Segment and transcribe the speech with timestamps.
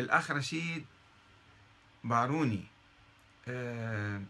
[0.00, 0.86] الأخ رشيد
[2.04, 2.64] باروني.
[3.48, 4.22] آه،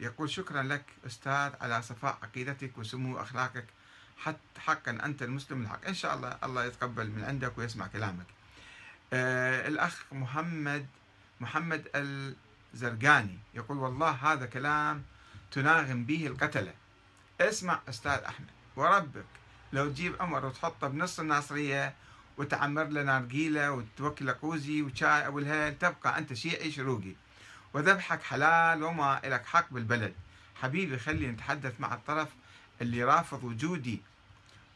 [0.00, 3.66] يقول شكرا لك أستاذ على صفاء عقيدتك وسمو أخلاقك
[4.18, 5.86] حتى حقا أنت المسلم الحق.
[5.86, 8.26] إن شاء الله الله يتقبل من عندك ويسمع كلامك.
[9.12, 10.86] آه، الأخ محمد
[11.40, 11.88] محمد
[12.74, 15.02] الزرقاني يقول والله هذا كلام
[15.50, 16.74] تناغم به القتلة.
[17.40, 19.24] اسمع أستاذ أحمد وربك
[19.72, 21.94] لو تجيب عمر وتحطه بنص الناصرية
[22.38, 25.78] وتعمر له نارجيلة وتوكل قوزي وشاي أبو الهيل.
[25.78, 27.12] تبقى أنت شيعي شروقي
[27.74, 30.14] وذبحك حلال وما لك حق بالبلد.
[30.54, 32.28] حبيبي خلي نتحدث مع الطرف
[32.82, 34.00] اللي رافض وجودي.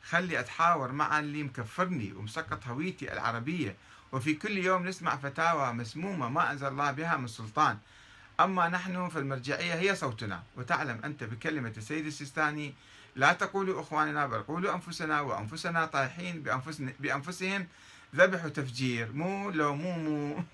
[0.09, 3.77] خلي أتحاور مع اللي مكفرني ومسقط هويتي العربية.
[4.13, 7.79] وفي كل يوم نسمع فتاوى مسمومة ما أنزل الله بها من سلطان.
[8.41, 10.43] أما نحن فالمرجعية هي صوتنا.
[10.57, 12.75] وتعلم أنت بكلمة السيد السيستاني
[13.17, 16.43] لا تقولوا إخواننا بل قولوا أنفسنا وأنفسنا طايحين
[17.01, 17.67] بأنفسهم
[18.15, 20.45] ذبح وتفجير مو لو مو مو.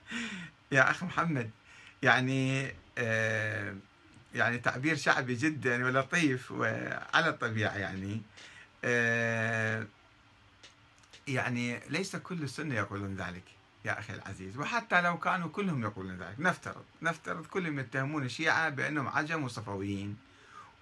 [0.72, 1.50] يا أخ محمد
[2.02, 3.76] يعني آه
[4.34, 8.22] يعني تعبير شعبي جدا ولطيف وعلى الطبيعة يعني.
[8.84, 9.86] آه
[11.28, 13.42] يعني ليس كل السنة يقولون ذلك
[13.84, 19.08] يا أخي العزيز وحتى لو كانوا كلهم يقولون ذلك نفترض نفترض كلهم يتهمون الشيعة بأنهم
[19.08, 20.16] عجم وصفويين.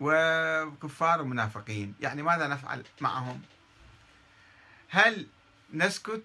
[0.01, 1.95] وكفار ومنافقين.
[2.01, 3.43] يعني ماذا نفعل معهم؟
[4.89, 5.27] هل
[5.73, 6.23] نسكت؟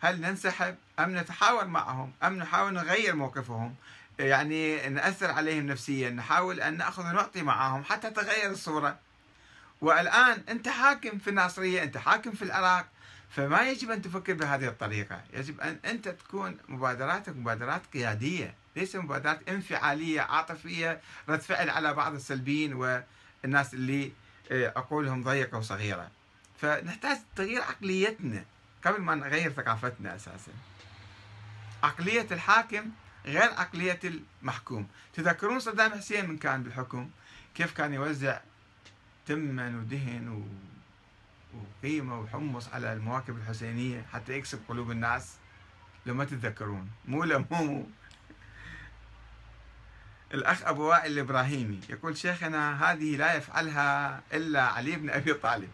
[0.00, 3.74] هل ننسحب؟ أم نتحاور معهم؟ أم نحاول نغير موقفهم؟
[4.18, 8.98] يعني نأثر عليهم نفسيا نحاول أن نأخذ ونعطي معهم حتى تغير الصورة.
[9.80, 12.86] والآن أنت حاكم في الناصرية أنت حاكم في العراق.
[13.30, 15.22] فما يجب أن تفكر بهذه الطريقة.
[15.32, 22.14] يجب أن أنت تكون مبادراتك مبادرات قيادية ليس مبادرات انفعالية عاطفية رد فعل على بعض
[22.14, 24.12] السلبيين والناس اللي
[24.50, 26.10] آه، عقولهم ضيقة وصغيرة.
[26.60, 28.44] فنحتاج تغيير عقليتنا
[28.84, 30.52] قبل ما نغير ثقافتنا أساسا.
[31.82, 32.90] عقلية الحاكم
[33.26, 34.88] غير عقلية المحكوم.
[35.14, 37.10] تذكرون صدام حسين من كان بالحكم؟
[37.54, 38.40] كيف كان يوزع
[39.26, 40.44] تمن ودهن و...
[41.54, 45.36] وقيمة وحمص على المواكب الحسينية حتى يكسب قلوب الناس.
[46.06, 46.90] لو ما تتذكرون.
[47.04, 47.86] مو لا مو
[50.34, 55.68] الأخ أبو وائل الإبراهيمي يقول شيخنا هذه لا يفعلها إلا علي بن أبي طالب.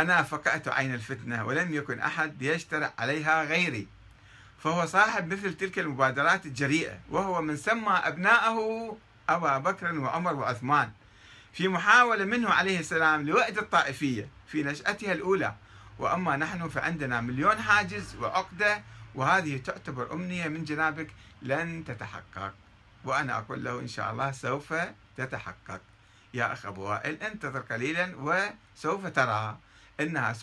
[0.00, 3.86] أنا فقأت عين الفتنة ولم يكن أحد يشترع عليها غيري.
[4.58, 6.98] فهو صاحب مثل تلك المبادرات الجريئة.
[7.10, 8.58] وهو من سمى أبناءه
[9.28, 10.92] أبا بكر وعمر وعثمان.
[11.54, 15.54] في محاولة منه عليه السلام لوأد الطائفية في نشأتها الأولى.
[15.98, 18.82] وأما نحن فعندنا مليون حاجز وعقدة
[19.14, 21.10] وهذه تعتبر أمنية من جنابك
[21.42, 22.54] لن تتحقق.
[23.04, 24.74] وأنا أقول له إن شاء الله سوف
[25.16, 25.80] تتحقق.
[26.34, 29.58] يا أخ أبو وائل انتظر قليلا وسوف ترى
[30.00, 30.42] أنها سوف